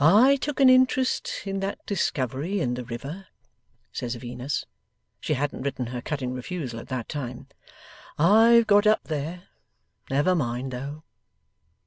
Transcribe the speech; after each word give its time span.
'I 0.00 0.36
took 0.36 0.60
an 0.60 0.70
interest 0.70 1.42
in 1.44 1.60
that 1.60 1.84
discovery 1.84 2.58
in 2.58 2.72
the 2.72 2.86
river,' 2.86 3.26
says 3.92 4.14
Venus. 4.14 4.64
'(She 5.20 5.34
hadn't 5.34 5.60
written 5.60 5.88
her 5.88 6.00
cutting 6.00 6.32
refusal 6.32 6.80
at 6.80 6.88
that 6.88 7.06
time.) 7.06 7.46
I've 8.18 8.66
got 8.66 8.86
up 8.86 9.04
there 9.04 9.48
never 10.08 10.34
mind, 10.34 10.72
though. 10.72 11.02